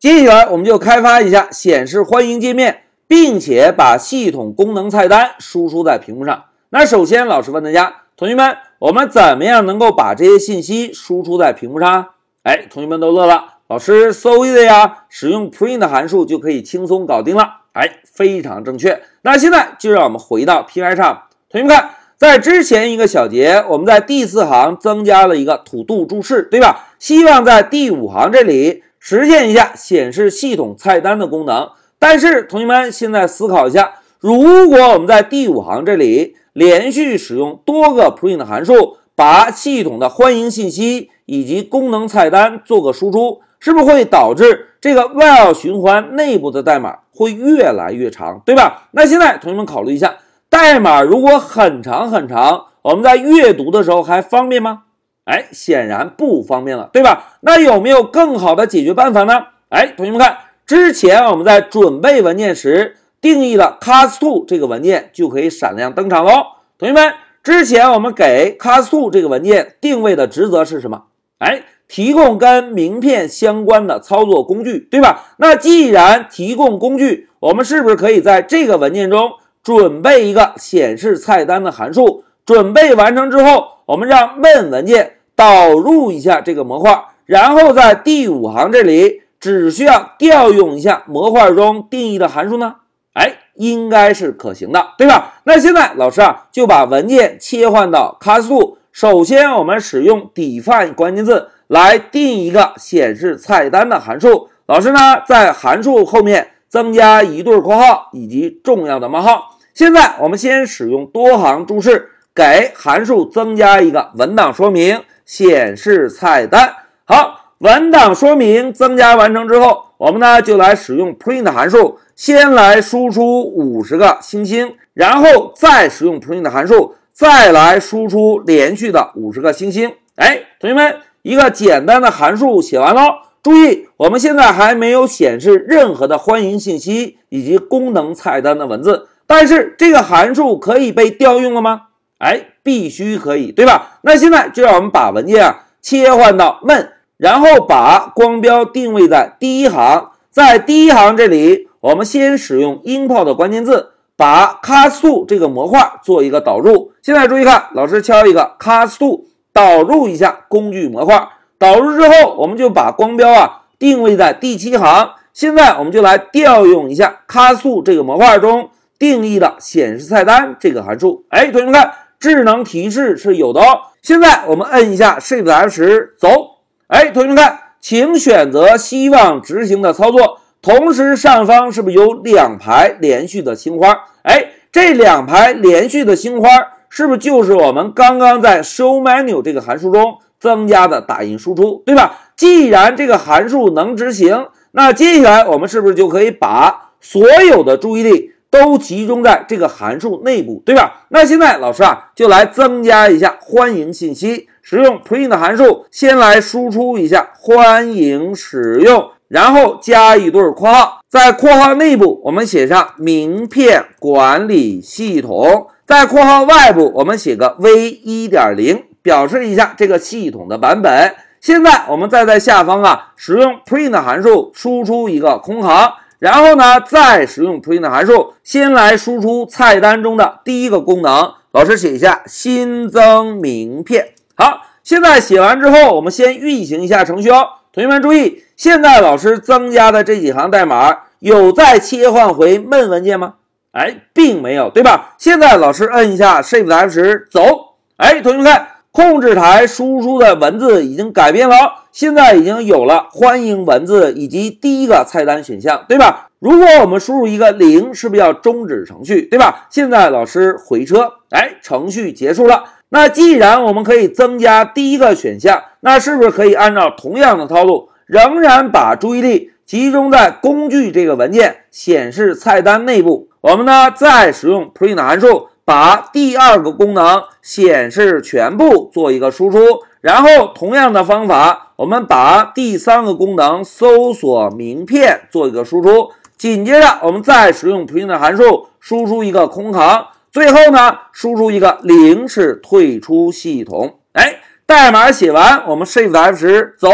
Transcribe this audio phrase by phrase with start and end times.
[0.00, 6.46] 接下来我们就开发一下显示欢迎界面，并且把系统功能菜单输出在屏幕上。
[6.70, 12.06] 那首先，老师问大家，同学们，我们怎么样能够把这些信息输出在屏幕上？
[12.44, 17.56] 哎，同学们都乐了，老师 so easy 呀，使用 print 函数就可以轻松搞定了。
[17.74, 19.02] 哎，非常正确。
[19.20, 26.86] 那现在就让我们回到 PI 上，同学们看，在之前一个小节，我们在第四行增加了一个 to do 注释，对吧？
[26.98, 28.82] 希望在第五行这里。
[29.00, 48.88] 实现一下显示系统菜单的功能，但是同学们现在思考一下，如果我们在第五行这里连续使用多个 print 函数，把系统的欢迎信息以及功能菜单做个输出，是不是会导致这个 while 循环内部的代码会越来越长，对吧？
[48.92, 50.16] 那现在同学们考虑一下，
[50.50, 54.82] 代码如果很长很长，我们在阅读的时候还方便吗？
[55.30, 57.36] 哎，显然不方便了，对吧？
[57.42, 59.46] 那有没有更好的解决办法呢？
[59.68, 66.32] 哎，同学们看，之前我们在准备文件时定义了 cast2 这个文件就可以闪亮登场喽。
[66.76, 71.04] 同学们，之前我们给 cast2 这个文件定位的职责是什么？
[71.38, 75.34] 哎，提供跟名片相关的操作工具，对吧？
[75.36, 79.30] 那既然提供工具，我们是不是可以在这个文件中
[79.62, 82.24] 准备一个显示菜单的函数？
[82.44, 85.18] 准备完成之后，我们让 main 文件。
[85.40, 92.74] 导入一下这个模块，然后在第五行这里只需要调用一下模块中定义的函数呢？
[93.14, 95.32] 哎，应该是可行的，对吧？
[95.44, 98.74] 那现在老师啊就把文件切换到 cast2。
[98.92, 104.50] 首先我们使用 define 关键字来定一个显示菜单的函数。
[104.66, 109.56] 老师呢在函数后面增加一对括号以及重要的冒号。
[109.72, 115.00] 现在我们先使用多行注释给函数增加一个文档说明。
[115.30, 129.92] 显示菜单，好，文档说明增加完成之后，我们呢就来使用 print 函数，先来输出五十个星星，然后再使用 print 函数，再来输出连续的五十个星星。
[130.16, 133.02] 哎，同学们，一个简单的函数写完喽。
[133.40, 141.82] 注意，我们现在还没有显示任何的欢迎信息以及功能菜单的文字，但是这个函数可以被调用了吗？
[142.18, 143.98] 哎，必须可以，对吧？
[144.02, 156.92] 那现在就让我们把文件啊切换到 main，然后把光标定位在第一行，在第一行这里，我们先使用 import 的关键字，把 cast2 这个模块做一个导入。
[157.02, 159.22] 现在注意看，老师敲一个 cast2，
[159.52, 161.28] 导入一下工具模块。
[161.58, 165.10] 导入之后，我们就把光标啊定位在第七行。
[165.32, 171.24] 现在我们就来调用一下 cast2 这个模块中定义的显示菜单这个函数。
[171.30, 171.90] 哎，同学们看。
[172.20, 173.80] 智能提示是有的哦。
[174.02, 176.58] 现在我们摁一下 Shift F 十，走。
[176.86, 180.38] 哎，同学们看，请选择希望执行的操作。
[180.62, 183.96] 同时，上方是不是有两排连续的星花？
[184.22, 186.48] 哎，这两排连续的星花
[186.90, 192.18] 是不是就是我们刚刚在 Show Menu 这个函数中增加的打印输出，对吧？
[192.36, 198.32] 既然这个函数能执行，那接下来我们是不是就可以把所有的注意力？
[198.50, 201.04] 都集中在这个函数内部，对吧？
[201.10, 221.14] 那现在老师啊，就来增加一下欢迎信息，使用 print 函数，先来输出一下欢迎使用，然后加一对括号，在括号内部我们写上名片管理系统，在括号外部我们写个 v 一点零，表示一下这个系统的版本。
[221.40, 225.92] 现在我们再在下方啊，使用 print 函数输出一个空行。
[226.20, 231.32] 然后呢，再使用 print 函数，先来输出菜单中的第一个功能。
[231.50, 234.10] 老师写一下新增名片。
[234.36, 237.48] 好，现在写完之后，我们先运行一下程序哦。
[237.72, 243.34] 同学们注意，现在老师增加的这几行代码有再切换回 main 文件吗？
[243.72, 245.14] 哎，并没有，对吧？
[245.16, 247.76] 现在老师摁一下 Shift F 十，走。
[247.96, 248.68] 哎，同学们看。
[248.92, 256.28] 控制台输出的文字已经改变了，现在已经有了欢迎文字以及第一个菜单选项，对吧？
[256.40, 259.68] 如果我们输入一个零，是不是要终止程序，对吧？
[259.70, 262.64] 现在老师回车，哎，程序结束了。
[262.88, 273.28] 那既然我们可以增加第一个选项，那是不是可以按照同样的套路，仍然把注意力集中在工具这个文件显示菜单内部？
[273.42, 275.49] 我们呢，再使用 print 函数。
[275.70, 279.58] 把第二个功能显示全部做一个输出，
[280.00, 286.10] 然后同样的方法，我们把第三个功能搜索名片做一个输出。
[286.36, 294.00] 紧接着，我们再使用 print 函数输出一个空行，最后呢，输出一个零是退出系统。
[294.14, 296.88] 哎，代码写完，我们 Shift F 十走。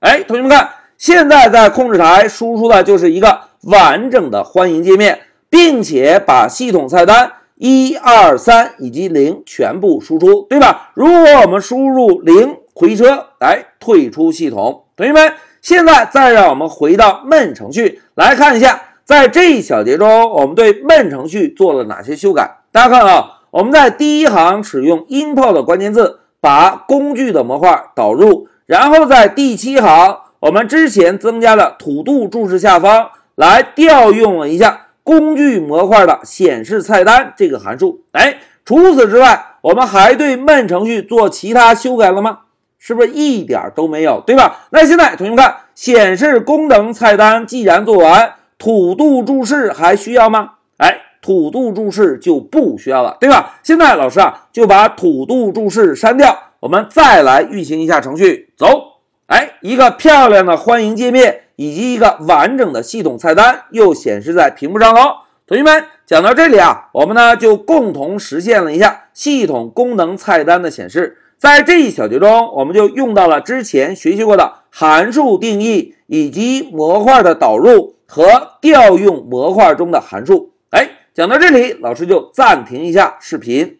[0.00, 0.68] 哎，同学们看，
[0.98, 10.90] 现在在控制台输出的就是一个完整的欢迎界面，并且把系统菜单一二三以及零全部输出，对吧？
[10.94, 14.84] 如果我们输入零回车，来退出系统。
[14.96, 22.58] 同学们，现在再让我们回到闷程序来看一下，在这一小节中，我们对闷程序做了哪些修改？
[22.72, 30.18] 大家看啊，我们在第一行使用 import 关键字把工具的模块导入，然后在第七行。
[30.38, 38.02] 我们之前增加了土度注释下方来调用了一下工具模块的显示菜单这个函数。
[38.10, 42.40] 哎，除此之外，我们还对 main 程序做其他修改了吗？
[42.76, 44.66] 是不是一点都没有，对吧？
[44.70, 50.54] 那现在同学们看，显示功能菜单既然做完，土度注释还需要吗？
[50.78, 53.60] 哎，土度注释就不需要了，对吧？
[53.62, 58.95] 现在老师啊就把土度注释删掉，我们再来运行一下程序，走。
[59.26, 65.00] 哎，一个漂亮的欢迎界面以及一个完整的系统菜单又显示在屏幕上喽。
[65.48, 71.18] 同学们，讲到这里啊，我们呢就共同实现了一下系统功能菜单的显示。
[71.38, 80.52] 在这一小节中，我们就用到了之前学习过的函数定义以及模块的导入和调用模块中的函数。
[80.70, 83.78] 哎，讲到这里，老师就暂停一下视频。